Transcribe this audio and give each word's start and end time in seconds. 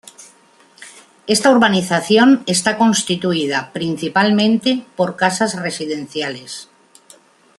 Esta 1.35 1.51
urbanización 1.55 2.29
está 2.55 2.71
constituida, 2.79 3.69
principalmente, 3.71 4.83
por 4.95 5.15
casas 5.15 5.53
residenciales. 5.61 6.69